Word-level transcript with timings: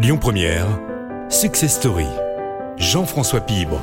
Lyon 0.00 0.16
Première, 0.16 0.68
Success 1.28 1.74
Story. 1.74 2.06
Jean-François 2.76 3.40
Pibre. 3.40 3.80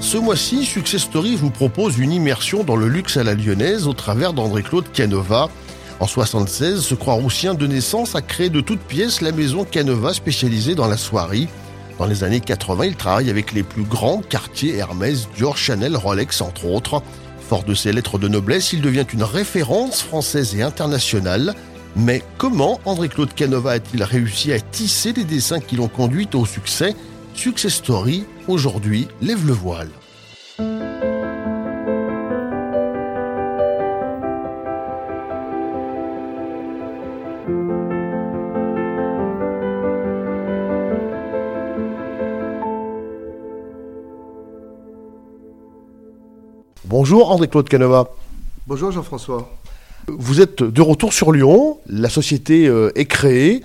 Ce 0.00 0.16
mois-ci, 0.16 0.64
Success 0.64 1.02
Story 1.02 1.36
vous 1.36 1.50
propose 1.50 1.98
une 1.98 2.12
immersion 2.12 2.64
dans 2.64 2.74
le 2.74 2.88
luxe 2.88 3.18
à 3.18 3.22
la 3.22 3.34
lyonnaise 3.34 3.86
au 3.86 3.92
travers 3.92 4.32
d'André-Claude 4.32 4.90
Canova. 4.92 5.50
En 6.00 6.06
76, 6.06 6.80
ce 6.80 6.94
Croix-Roussien 6.94 7.52
de 7.52 7.66
naissance 7.66 8.14
a 8.14 8.22
créé 8.22 8.48
de 8.48 8.62
toutes 8.62 8.80
pièces 8.80 9.20
la 9.20 9.30
maison 9.30 9.64
Canova 9.64 10.14
spécialisée 10.14 10.74
dans 10.74 10.88
la 10.88 10.96
soierie. 10.96 11.48
Dans 11.98 12.06
les 12.06 12.24
années 12.24 12.40
80, 12.40 12.86
il 12.86 12.96
travaille 12.96 13.28
avec 13.28 13.52
les 13.52 13.62
plus 13.62 13.84
grands 13.84 14.22
quartiers 14.22 14.76
Hermès, 14.76 15.28
Dior, 15.36 15.58
Chanel, 15.58 15.98
Rolex, 15.98 16.40
entre 16.40 16.64
autres. 16.64 17.02
Fort 17.46 17.64
de 17.64 17.74
ses 17.74 17.92
lettres 17.92 18.18
de 18.18 18.28
noblesse, 18.28 18.72
il 18.72 18.80
devient 18.80 19.04
une 19.12 19.22
référence 19.22 20.00
française 20.00 20.56
et 20.56 20.62
internationale. 20.62 21.54
Mais 21.98 22.22
comment 22.36 22.78
André-Claude 22.84 23.32
Canova 23.32 23.70
a-t-il 23.72 24.02
réussi 24.02 24.52
à 24.52 24.60
tisser 24.60 25.14
les 25.14 25.24
dessins 25.24 25.60
qui 25.60 25.76
l'ont 25.76 25.88
conduit 25.88 26.28
au 26.34 26.44
succès 26.44 26.94
Success 27.32 27.72
Story, 27.72 28.24
aujourd'hui, 28.48 29.08
lève 29.22 29.46
le 29.46 29.54
voile. 29.54 29.88
Bonjour 46.84 47.30
André-Claude 47.30 47.68
Canova. 47.68 48.08
Bonjour 48.66 48.92
Jean-François. 48.92 49.50
Vous 50.08 50.40
êtes 50.40 50.62
de 50.62 50.82
retour 50.82 51.12
sur 51.12 51.32
Lyon, 51.32 51.80
la 51.88 52.08
société 52.08 52.68
euh, 52.68 52.92
est 52.94 53.06
créée. 53.06 53.62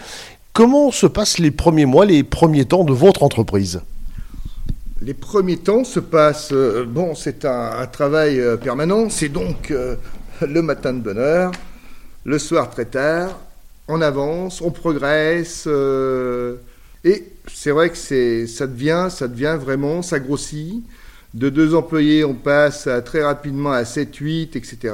Comment 0.53 0.91
se 0.91 1.05
passent 1.05 1.37
les 1.37 1.51
premiers 1.51 1.85
mois, 1.85 2.05
les 2.05 2.23
premiers 2.23 2.65
temps 2.65 2.83
de 2.83 2.93
votre 2.93 3.21
entreprise? 3.21 3.81
Les 5.03 5.13
premiers 5.13 5.57
temps 5.57 5.83
se 5.83 5.99
passent, 5.99 6.51
euh, 6.51 6.83
bon, 6.83 7.13
c'est 7.13 7.45
un, 7.45 7.85
travail 7.85 8.39
euh, 8.39 8.57
permanent, 8.57 9.09
c'est 9.09 9.29
donc 9.29 9.71
le 10.41 10.61
matin 10.63 10.93
de 10.93 10.99
bonne 10.99 11.19
heure, 11.19 11.51
le 12.23 12.39
soir 12.39 12.71
très 12.71 12.85
tard, 12.85 13.39
on 13.87 14.01
avance, 14.01 14.61
on 14.61 14.71
progresse, 14.71 15.67
et 17.03 17.23
c'est 17.53 17.71
vrai 17.71 17.89
que 17.91 17.97
ça 18.47 18.67
devient, 18.67 19.07
ça 19.09 19.27
devient 19.27 19.57
vraiment, 19.59 20.01
ça 20.01 20.19
grossit. 20.19 20.83
De 21.33 21.49
deux 21.49 21.75
employés, 21.75 22.25
on 22.25 22.33
passe 22.33 22.89
très 23.05 23.23
rapidement 23.23 23.71
à 23.71 23.85
7, 23.85 24.15
8, 24.15 24.55
etc. 24.55 24.93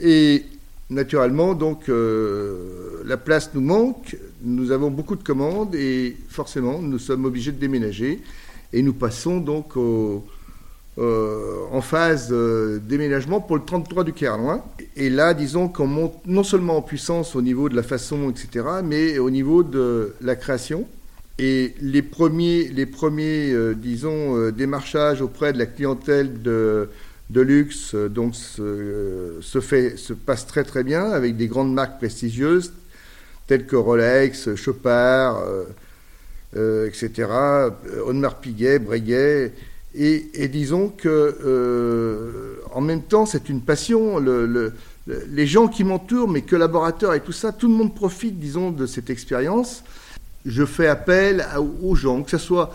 Et 0.00 0.44
naturellement, 0.92 1.54
donc, 1.54 1.88
euh, 1.88 3.02
la 3.04 3.16
place 3.16 3.50
nous 3.54 3.60
manque, 3.60 4.16
nous 4.42 4.70
avons 4.70 4.90
beaucoup 4.90 5.16
de 5.16 5.22
commandes 5.22 5.74
et 5.74 6.16
forcément, 6.28 6.80
nous 6.80 6.98
sommes 6.98 7.24
obligés 7.24 7.52
de 7.52 7.58
déménager. 7.58 8.20
Et 8.72 8.82
nous 8.82 8.94
passons 8.94 9.38
donc 9.38 9.76
euh, 9.76 10.18
en 11.70 11.80
phase 11.80 12.28
de 12.28 12.80
déménagement 12.86 13.40
pour 13.40 13.56
le 13.56 13.64
33 13.64 14.04
du 14.04 14.12
Caire 14.12 14.38
Et 14.96 15.10
là, 15.10 15.34
disons 15.34 15.68
qu'on 15.68 15.86
monte 15.86 16.14
non 16.26 16.42
seulement 16.42 16.78
en 16.78 16.82
puissance 16.82 17.36
au 17.36 17.42
niveau 17.42 17.68
de 17.68 17.76
la 17.76 17.82
façon, 17.82 18.30
etc., 18.30 18.66
mais 18.84 19.18
au 19.18 19.30
niveau 19.30 19.62
de 19.62 20.14
la 20.20 20.36
création. 20.36 20.86
Et 21.38 21.74
les 21.80 22.02
premiers, 22.02 22.68
les 22.68 22.86
premiers 22.86 23.52
euh, 23.52 23.74
disons, 23.74 24.50
démarchages 24.50 25.22
auprès 25.22 25.52
de 25.52 25.58
la 25.58 25.66
clientèle 25.66 26.40
de 26.42 26.88
de 27.32 27.40
luxe 27.40 27.94
euh, 27.94 28.08
donc 28.08 28.34
se, 28.36 29.60
fait, 29.60 29.96
se 29.96 30.12
passe 30.12 30.46
très 30.46 30.64
très 30.64 30.84
bien 30.84 31.10
avec 31.10 31.36
des 31.36 31.48
grandes 31.48 31.72
marques 31.72 31.98
prestigieuses 31.98 32.72
telles 33.46 33.66
que 33.66 33.76
Rolex, 33.76 34.54
Chopard, 34.54 35.38
euh, 35.38 35.64
euh, 36.56 36.86
etc., 36.86 37.28
Audemars 38.06 38.38
Piguet, 38.38 38.78
Breguet. 38.78 39.52
Et, 39.94 40.48
disons 40.48 40.88
que 40.88 42.56
en 42.72 42.80
même 42.80 43.02
temps, 43.02 43.26
c'est 43.26 43.50
une 43.50 43.60
passion. 43.60 44.18
Le, 44.18 44.72
les 45.06 45.46
gens 45.46 45.68
qui 45.68 45.84
m'entourent, 45.84 46.28
mes 46.28 46.42
collaborateurs 46.42 47.12
et 47.12 47.20
tout 47.20 47.32
ça, 47.32 47.52
tout 47.52 47.68
le 47.68 47.74
monde 47.74 47.94
profite, 47.94 48.38
disons, 48.38 48.70
de 48.70 48.86
cette 48.86 49.10
expérience. 49.10 49.82
Je 50.46 50.64
fais 50.64 50.86
appel 50.86 51.44
aux 51.82 51.94
gens, 51.94 52.22
que 52.22 52.30
ce 52.30 52.38
soit 52.38 52.74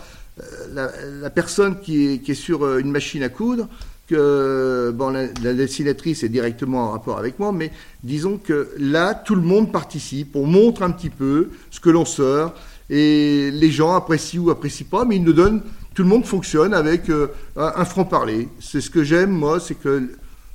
la, 0.74 1.30
personne 1.30 1.80
qui 1.80 2.20
est, 2.24 2.34
sur 2.34 2.76
une 2.78 2.92
machine 2.92 3.24
à 3.24 3.30
coudre, 3.30 3.68
que 4.08 4.90
bon, 4.94 5.10
la, 5.10 5.26
dessinatrice 5.54 6.22
est 6.24 6.28
directement 6.28 6.86
en 6.86 6.90
rapport 6.92 7.18
avec 7.18 7.38
moi, 7.38 7.52
mais 7.52 7.70
disons 8.02 8.38
que 8.38 8.70
là, 8.78 9.14
tout 9.14 9.34
le 9.34 9.42
monde 9.42 9.70
participe, 9.70 10.34
on 10.34 10.46
montre 10.46 10.82
un 10.82 10.90
petit 10.90 11.10
peu 11.10 11.50
ce 11.70 11.78
que 11.78 11.90
l'on 11.90 12.04
sort, 12.04 12.54
et 12.90 13.50
les 13.52 13.70
gens 13.70 13.94
apprécient 13.94 14.42
ou 14.42 14.50
apprécient 14.50 14.86
pas, 14.90 15.04
mais 15.04 15.16
ils 15.16 15.22
nous 15.22 15.34
donnent, 15.34 15.62
tout 15.94 16.02
le 16.02 16.08
monde 16.08 16.24
fonctionne 16.24 16.72
avec 16.74 17.10
euh, 17.10 17.28
un, 17.56 17.84
franc-parler. 17.84 18.48
C'est 18.60 18.80
ce 18.80 18.88
que 18.88 19.04
j'aime, 19.04 19.30
moi, 19.30 19.60
c'est 19.60 19.74
que 19.74 20.10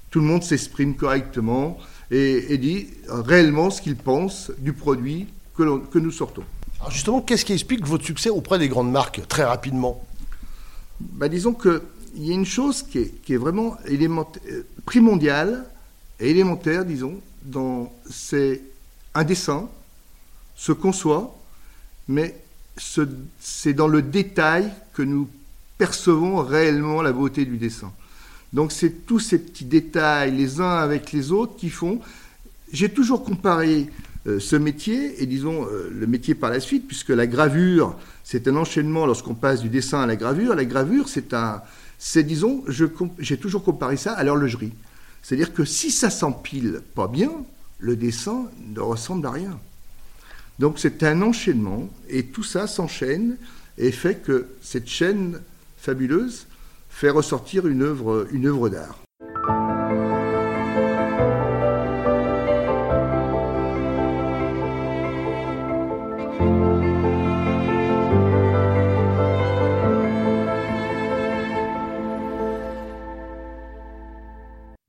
tout 0.09 0.19
le 0.19 0.25
monde 0.25 0.43
s'exprime 0.43 0.95
correctement 0.95 1.77
et, 2.09 2.57
dit 2.57 2.87
réellement 3.07 3.69
ce 3.69 3.81
qu'il 3.81 3.95
pense 3.95 4.51
du 4.57 4.73
produit 4.73 5.27
que, 5.55 5.79
que 5.87 5.99
nous 5.99 6.11
sortons. 6.11 6.43
Alors 6.79 6.91
justement, 6.91 7.21
qu'est-ce 7.21 7.45
qui 7.45 7.53
explique 7.53 7.85
votre 7.85 8.03
succès 8.03 8.29
auprès 8.29 8.57
des 8.57 8.67
grandes 8.67 8.91
marques, 8.91 9.21
très 9.27 9.43
rapidement? 9.43 10.03
Bah, 10.99 11.29
Disons 11.29 11.53
que 11.53 11.83
il 12.15 12.25
y 12.25 12.31
a 12.31 12.33
une 12.33 12.45
chose 12.45 12.83
qui 12.83 12.99
est, 12.99 13.37
vraiment 13.37 13.77
euh, 13.89 14.63
primordiale 14.85 15.65
et 16.19 16.29
élémentaire, 16.29 16.85
disons, 16.85 17.19
dans 17.43 17.91
c'est 18.09 18.61
un 19.13 19.23
dessin 19.23 19.69
se 20.55 20.71
conçoit, 20.71 21.37
mais 22.07 22.35
c'est 22.77 23.73
dans 23.73 23.87
le 23.87 24.01
détail 24.01 24.71
que 24.93 25.01
nous 25.01 25.27
percevons 25.77 26.37
réellement 26.37 27.01
la 27.01 27.11
beauté 27.11 27.45
du 27.45 27.57
dessin. 27.57 27.91
Donc 28.53 28.71
c'est 28.71 29.05
tous 29.05 29.19
ces 29.19 29.39
petits 29.39 29.65
détails, 29.65 30.31
les 30.31 30.61
uns 30.61 30.77
avec 30.77 31.11
les 31.11 31.31
autres, 31.31 31.55
qui 31.55 31.69
font. 31.69 31.99
J'ai 32.71 32.89
toujours 32.89 33.23
comparé 33.23 33.89
euh, 34.27 34.39
ce 34.39 34.55
métier 34.55 35.21
et 35.21 35.25
disons 35.25 35.65
euh, 35.65 35.89
le 35.91 36.07
métier 36.07 36.35
par 36.35 36.51
la 36.51 36.59
suite, 36.59 36.87
puisque 36.87 37.09
la 37.09 37.27
gravure, 37.27 37.97
c'est 38.23 38.47
un 38.47 38.55
enchaînement 38.55 39.05
lorsqu'on 39.05 39.33
passe 39.33 39.61
du 39.61 39.69
dessin 39.69 40.01
à 40.01 40.05
la 40.05 40.15
gravure. 40.15 40.55
La 40.55 40.65
gravure, 40.65 41.09
c'est 41.09 41.33
un, 41.33 41.61
c'est, 42.05 42.23
disons, 42.23 42.65
j'ai 43.17 43.37
toujours 43.37 43.63
comparé 43.63 43.95
ça 43.95 44.11
à 44.11 44.25
l'horlogerie. 44.25 44.73
C'est-à-dire 45.21 45.53
que 45.53 45.63
si 45.63 45.89
ça 45.89 46.09
s'empile 46.09 46.81
pas 46.95 47.07
bien, 47.07 47.31
le 47.79 47.95
dessin 47.95 48.51
ne 48.75 48.81
ressemble 48.81 49.25
à 49.25 49.31
rien. 49.31 49.57
Donc 50.59 50.79
c'est 50.79 51.01
un 51.03 51.21
enchaînement, 51.21 51.89
et 52.09 52.25
tout 52.25 52.43
ça 52.43 52.67
s'enchaîne 52.67 53.37
et 53.77 53.93
fait 53.93 54.15
que 54.15 54.47
cette 54.61 54.89
chaîne 54.89 55.39
fabuleuse 55.77 56.47
fait 56.89 57.09
ressortir 57.09 57.67
une 57.67 57.81
œuvre, 57.81 58.27
une 58.33 58.47
œuvre 58.47 58.67
d'art. 58.67 58.99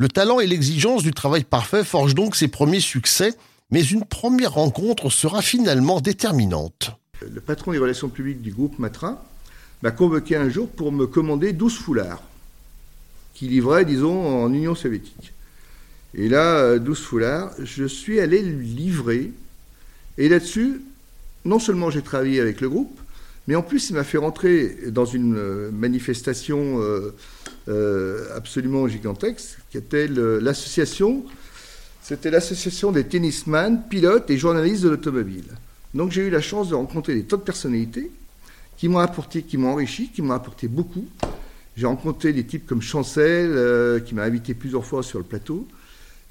Le 0.05 0.11
talent 0.11 0.39
et 0.39 0.47
l'exigence 0.47 1.03
du 1.03 1.13
travail 1.13 1.45
parfait 1.45 1.83
forgent 1.83 2.15
donc 2.15 2.37
ses 2.37 2.49
premiers 2.49 2.81
succès, 2.81 3.33
mais 3.71 3.83
une 3.83 4.05
première 4.05 4.53
rencontre 4.53 5.09
sera 5.09 5.41
finalement 5.41 6.03
déterminante. 6.03 6.91
Le 7.27 7.41
patron 7.41 7.73
des 7.73 7.79
relations 7.79 8.11
publiques 8.11 8.43
du 8.43 8.53
groupe 8.53 8.79
Matra 8.79 9.25
m'a 9.83 9.93
convoqué 9.93 10.37
un 10.37 10.51
jour 10.51 10.69
pour 10.69 10.93
me 10.93 11.07
commander 11.07 11.55
12 11.55 11.79
foulards, 11.79 12.23
qui 13.33 13.49
livraient, 13.49 13.87
disons, 13.87 14.45
en 14.45 14.53
Union 14.53 14.75
soviétique. 14.75 15.33
Et 16.13 16.29
là, 16.29 16.79
12 16.79 17.01
foulards, 17.01 17.53
je 17.63 17.87
suis 17.87 18.21
allé 18.21 18.43
lui 18.43 18.67
livrer. 18.67 19.33
Et 20.19 20.29
là-dessus, 20.29 20.83
non 21.47 21.59
seulement 21.59 21.89
j'ai 21.89 22.03
travaillé 22.03 22.43
avec 22.43 22.61
le 22.61 22.69
groupe, 22.69 23.01
mais 23.47 23.57
en 23.57 23.63
plus, 23.63 23.89
il 23.89 23.95
m'a 23.95 24.05
fait 24.05 24.19
rentrer 24.19 24.77
dans 24.89 25.07
une 25.07 25.37
euh, 25.39 25.71
manifestation 25.71 26.81
euh, 26.81 26.83
euh, 26.83 27.13
absolument 28.35 28.87
gigantesque, 28.89 29.59
qui 29.71 29.79
était 29.79 30.07
l'association, 30.07 31.25
c'était 32.03 32.31
l'association 32.31 32.93
des 32.93 33.05
tennisman, 33.05 33.83
pilotes 33.89 34.31
et 34.31 34.37
journalistes 34.37 34.83
de 34.83 34.91
l'automobile. 34.91 35.47
Donc 35.95 36.11
j'ai 36.11 36.27
eu 36.27 36.31
la 36.31 36.43
chance 36.43 36.69
de 36.69 36.75
rencontrer 36.75 37.15
des 37.15 37.23
tas 37.23 37.39
de 37.39 37.43
personnalités 37.43 38.11
qui 38.77 38.89
m'ont 38.89 38.99
apporté, 38.99 39.43
qui 39.43 39.57
m'ont 39.57 39.71
enrichi, 39.71 40.11
qui 40.11 40.21
m'ont 40.21 40.35
apporté 40.35 40.69
beaucoup. 40.69 41.07
J'ai 41.77 41.87
rencontré 41.87 42.33
des 42.33 42.45
types 42.45 42.67
comme 42.67 42.83
Chancel, 42.83 43.51
euh, 43.51 44.01
qui 44.01 44.15
m'a 44.15 44.25
invité 44.25 44.55
plusieurs 44.55 44.85
fois 44.85 45.03
sur 45.03 45.19
le 45.19 45.25
plateau, 45.25 45.67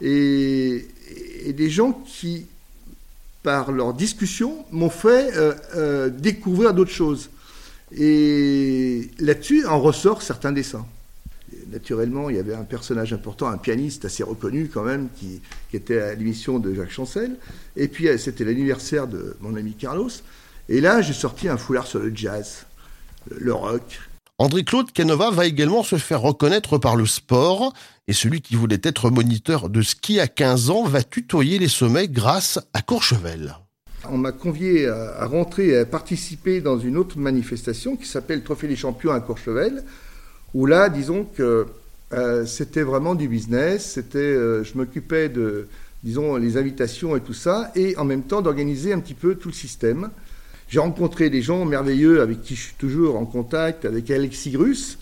et, 0.02 0.86
des 1.48 1.70
gens 1.70 1.92
qui, 1.92 2.46
par 3.42 3.72
leur 3.72 3.94
discussion, 3.94 4.66
m'ont 4.72 4.90
fait 4.90 5.32
euh, 5.36 6.10
découvrir 6.10 6.74
d'autres 6.74 6.92
choses. 6.92 7.30
Et 7.96 9.10
là-dessus 9.20 9.66
en 9.66 9.80
ressort 9.80 10.22
certains 10.22 10.52
dessins 10.52 10.86
naturellement, 11.74 12.30
il 12.30 12.36
y 12.36 12.40
avait 12.40 12.54
un 12.54 12.64
personnage 12.64 13.12
important, 13.12 13.48
un 13.48 13.58
pianiste 13.58 14.06
assez 14.06 14.24
reconnu 14.24 14.70
quand 14.74 14.84
même, 14.84 15.10
qui, 15.18 15.42
était 15.74 16.00
à 16.00 16.14
l'émission 16.14 16.60
de 16.60 16.74
Jacques 16.74 16.92
Chancel. 16.92 17.38
Et 17.76 17.88
puis, 17.88 18.08
euh, 18.08 18.18
c'était 18.18 18.46
l'anniversaire 18.46 19.08
de 19.08 19.36
mon 19.42 19.56
ami 19.56 19.74
Carlos. 19.74 20.10
Et 20.70 20.80
là, 20.80 21.02
j'ai 21.02 21.14
sorti 21.14 21.50
un 21.50 21.58
foulard 21.58 21.88
sur 21.88 22.00
le 22.00 22.16
jazz, 22.16 22.66
le 23.30 23.54
rock. 23.54 24.00
André-Claude 24.38 24.92
Canova 24.92 25.32
va 25.32 25.46
également 25.46 25.84
se 25.84 25.98
faire 25.98 26.22
reconnaître 26.22 26.78
par 26.78 26.96
le 26.96 27.06
sport, 27.06 27.74
et 28.08 28.14
celui 28.14 28.42
qui 28.42 28.56
voulait 28.56 28.82
être 28.84 29.10
moniteur 29.10 29.70
de 29.70 29.82
ski 29.82 30.20
à 30.20 30.28
15 30.28 30.70
ans 30.70 30.84
va 30.84 31.04
tutoyer 31.04 31.60
les 31.60 31.68
sommets 31.68 32.08
grâce 32.08 32.60
à 32.74 32.82
Courchevel. 32.82 33.56
On 34.10 34.18
m'a 34.18 34.32
convié 34.32 34.88
à, 34.88 35.26
rentrer 35.26 35.70
et 35.70 35.78
à 35.78 35.86
participer 35.86 36.62
dans 36.62 36.78
une 36.78 36.98
autre 36.98 37.18
manifestation 37.18 37.96
qui 37.96 38.06
s'appelle 38.06 38.44
Trophée 38.44 38.68
des 38.68 38.76
champions 38.76 39.12
à 39.12 39.22
Courchevel, 39.22 39.84
où 40.54 40.66
là, 40.66 40.90
disons 40.90 41.26
que 41.26 41.66
euh, 42.14 42.46
c'était 42.46 42.84
vraiment 42.84 43.16
du 43.16 43.28
business, 43.28 43.94
c'était, 43.94 44.20
euh, 44.20 44.64
je 44.64 44.78
m'occupais 44.78 45.30
de, 45.30 45.68
disons, 46.04 46.36
les 46.36 46.58
invitations 46.58 47.16
et 47.16 47.22
tout 47.22 47.34
ça, 47.34 47.72
et 47.76 47.98
en 47.98 48.06
même 48.06 48.24
temps 48.24 48.42
d'organiser 48.42 48.94
un 48.94 49.00
petit 49.00 49.16
peu 49.16 49.36
tout 49.36 49.50
le 49.50 49.54
système. 49.54 50.10
J'ai 50.70 50.80
rencontré 50.80 51.30
des 51.30 51.42
gens 51.42 51.66
merveilleux 51.66 52.22
avec 52.22 52.42
qui 52.42 52.56
je 52.56 52.62
suis 52.62 52.76
toujours 52.78 53.16
en 53.16 53.26
contact, 53.26 53.86
avec 53.86 54.10
Alexis 54.12 54.56
Russe, 54.56 54.98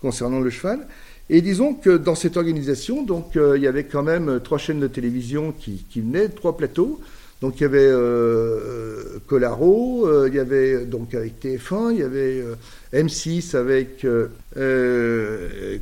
concernant 0.00 0.40
le 0.40 0.50
cheval. 0.50 0.86
Et 1.30 1.40
disons 1.40 1.72
que 1.72 1.96
dans 1.96 2.14
cette 2.14 2.36
organisation, 2.36 3.02
donc, 3.02 3.36
euh, 3.36 3.56
il 3.56 3.62
y 3.62 3.66
avait 3.66 3.84
quand 3.84 4.02
même 4.02 4.40
trois 4.44 4.58
chaînes 4.58 4.80
de 4.80 4.86
télévision 4.86 5.52
qui, 5.52 5.86
qui 5.88 6.02
venaient, 6.02 6.28
trois 6.28 6.56
plateaux. 6.56 7.00
Donc 7.44 7.60
il 7.60 7.64
y 7.64 7.66
avait 7.66 7.90
euh, 7.90 9.18
Colaro, 9.26 10.06
euh, 10.06 10.30
il 10.30 10.34
y 10.34 10.38
avait 10.38 10.86
donc 10.86 11.12
avec 11.12 11.44
TF1, 11.44 11.92
il 11.92 11.98
y 11.98 12.02
avait 12.02 12.42
M6 12.94 13.54
avec 13.54 14.06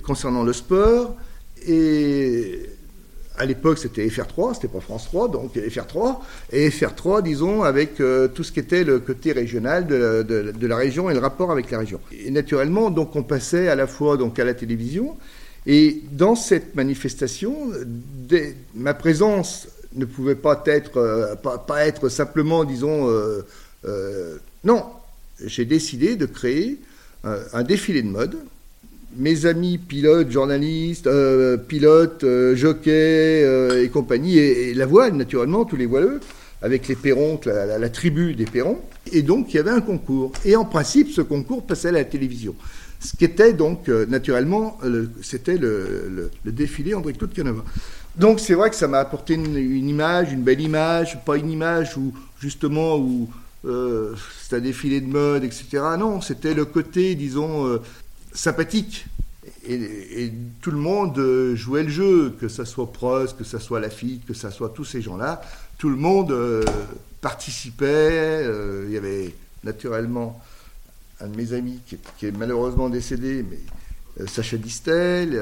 concernant 0.03 0.43
le 0.43 0.53
sport. 0.53 1.15
Et 1.65 2.69
à 3.39 3.47
l'époque, 3.47 3.79
c'était 3.79 4.05
FR3, 4.09 4.55
c'était 4.55 4.67
pas 4.67 4.81
France 4.81 5.05
3, 5.05 5.29
donc 5.29 5.55
FR3, 5.55 6.17
et 6.51 6.69
FR3, 6.69 7.23
disons, 7.23 7.63
avec 7.63 8.01
euh, 8.01 8.27
tout 8.27 8.43
ce 8.43 8.51
qui 8.51 8.59
était 8.59 8.83
le 8.83 8.99
côté 8.99 9.31
régional 9.31 9.87
de 9.87 10.67
la, 10.67 10.77
région 10.77 11.11
et 11.11 11.15
le 11.15 11.21
rapport 11.21 11.53
avec 11.53 11.71
la 11.71 11.79
région. 11.79 12.01
Et 12.27 12.33
naturellement, 12.33 12.91
donc, 12.91 13.15
on 13.15 13.23
passait 13.23 13.69
à 13.69 13.77
la 13.77 13.87
fois 13.87 14.17
donc, 14.17 14.41
à 14.41 14.45
la 14.45 14.55
télévision, 14.55 15.17
et 15.65 16.03
dans 16.11 16.35
cette 16.35 16.75
manifestation, 16.75 17.71
ma 18.75 18.95
présence 18.95 19.69
ne 19.95 20.05
pouvait 20.05 20.35
pas 20.35 20.63
être, 20.67 20.97
euh, 20.97 21.35
pas, 21.35 21.87
être 21.87 22.09
simplement, 22.09 22.65
disons, 22.65 23.09
euh, 23.09 24.39
non, 24.65 24.85
j'ai 25.45 25.65
décidé 25.65 26.17
de 26.17 26.27
créer 26.27 26.79
un 27.25 27.63
défilé 27.63 28.03
de 28.03 28.09
mode 28.09 28.37
mes 29.17 29.47
amis 29.47 29.79
pilotes, 29.79 30.31
journalistes, 30.31 31.07
euh, 31.07 31.57
pilotes, 31.57 32.25
euh, 32.25 32.57
jockeys 32.57 33.45
euh, 33.45 33.85
et 33.85 33.89
compagnie, 33.89 34.39
et, 34.39 34.75
la 34.75 34.87
voile, 34.87 35.15
naturellement, 35.15 35.65
tous 35.65 35.77
les 35.77 35.87
voileux, 35.87 36.21
avec 36.63 36.89
les 36.89 36.95
perrons, 36.95 37.41
la, 37.45 37.89
tribu 37.89 38.35
des 38.35 38.45
perrons. 38.45 38.79
Et 39.13 39.23
donc, 39.23 39.53
il 39.53 39.57
y 39.57 39.61
avait 39.61 39.71
un 39.71 39.81
concours. 39.81 40.33
Et 40.45 40.57
en 40.57 40.65
principe, 40.65 41.11
ce 41.11 41.21
concours 41.21 41.67
passait 41.67 41.89
à 41.89 41.93
la 41.93 42.05
télévision. 42.05 42.55
Ce 43.01 43.17
qui 43.17 43.25
était 43.25 43.53
donc, 43.53 43.89
naturellement, 43.89 44.79
c'était 45.23 45.57
le, 45.57 46.31
défilé 46.45 46.95
André 46.95 47.15
Claude 47.15 47.33
Canova. 47.33 47.65
Donc, 48.17 48.41
c'est 48.41 48.55
vrai 48.55 48.71
que 48.71 48.77
ça 48.77 48.89
m'a 48.89 48.99
apporté 48.99 49.35
une, 49.35 49.57
image, 49.89 50.33
une 50.33 50.43
belle 50.43 50.61
image, 50.61 51.19
pas 51.25 51.37
une 51.37 51.51
image 51.51 51.97
où, 51.97 52.13
justement, 52.41 52.97
où 52.97 53.29
c'est 53.65 54.57
un 54.57 54.61
défilé 54.61 55.01
de 55.01 55.07
mode, 55.07 55.45
etc. 55.45 55.83
Non, 55.99 56.21
c'était 56.21 56.53
le 56.53 56.65
côté, 56.65 57.15
disons, 57.15 57.81
sympathique. 58.35 59.07
Et, 59.65 60.33
tout 60.61 60.71
le 60.71 60.79
monde 60.79 61.19
euh, 61.19 61.55
jouait 61.57 61.83
le 61.83 61.89
jeu, 61.89 62.35
que 62.41 62.49
ce 62.49 62.65
soit 62.65 62.93
Prost, 62.93 63.37
que 63.37 63.45
ce 63.45 63.59
soit 63.59 63.81
Lafitte, 63.81 64.27
que 64.27 64.35
ce 64.35 64.51
soit 64.51 64.71
tous 64.71 64.85
ces 64.85 65.03
gens-là. 65.03 65.43
Tout 65.79 65.89
le 65.89 65.97
monde 65.97 66.33
euh, 66.33 66.65
participait. 67.21 67.87
Euh, 68.45 68.85
il 68.87 68.95
y 68.95 68.97
avait 68.97 69.35
naturellement 69.65 70.41
un 71.21 71.29
de 71.29 71.37
mes 71.37 71.53
amis 71.53 71.81
qui 72.19 72.27
est, 72.27 72.37
malheureusement 72.37 72.89
décédé, 72.89 73.45
mais 73.49 74.27
Sacha 74.27 74.57
Distel, 74.57 75.41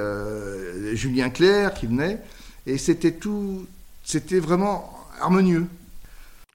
Julien 0.92 1.30
Clerc 1.30 1.74
qui 1.74 1.86
venait. 1.86 2.20
Et 2.66 2.78
c'était 2.78 3.12
tout, 3.12 3.66
c'était 4.04 4.40
vraiment 4.40 4.90
harmonieux. 5.20 5.66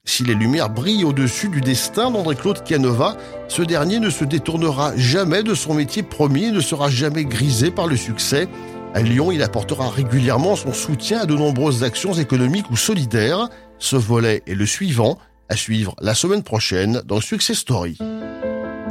Si 0.08 0.22
les 0.22 0.34
lumières 0.34 0.70
brillent 0.70 1.04
au-dessus 1.04 1.48
du 1.48 1.60
destin 1.60 2.12
d'André-Claude 2.12 2.62
Canova, 2.62 3.16
ce 3.48 3.62
dernier 3.62 3.98
ne 3.98 4.08
se 4.08 4.24
détournera 4.24 4.96
jamais 4.96 5.42
de 5.42 5.52
son 5.52 5.74
métier 5.74 6.04
promis 6.04 6.44
et 6.44 6.50
ne 6.52 6.60
sera 6.60 6.88
jamais 6.88 7.24
grisé 7.24 7.72
par 7.72 7.88
le 7.88 7.96
succès. 7.96 8.46
À 8.94 9.02
Lyon, 9.02 9.32
il 9.32 9.42
apportera 9.42 9.90
régulièrement 9.90 10.54
son 10.54 10.72
soutien 10.72 11.22
à 11.22 11.26
de 11.26 11.34
nombreuses 11.34 11.82
actions 11.82 12.14
économiques 12.14 12.70
ou 12.70 12.76
solidaires. 12.76 13.48
Ce 13.78 13.96
volet 13.96 14.42
est 14.46 14.54
le 14.54 14.64
suivant, 14.64 15.18
à 15.48 15.56
suivre 15.56 15.94
la 16.00 16.14
semaine 16.14 16.44
prochaine 16.44 17.02
dans 17.04 17.20
Success 17.20 17.58
Story. 17.58 17.98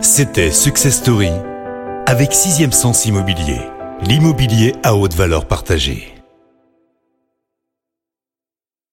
C'était 0.01 0.51
Success 0.51 0.97
Story 0.97 1.31
avec 2.07 2.33
Sixième 2.33 2.73
Sens 2.73 3.05
Immobilier, 3.05 3.61
l'immobilier 4.01 4.75
à 4.83 4.95
haute 4.95 5.15
valeur 5.15 5.47
partagée. 5.47 6.14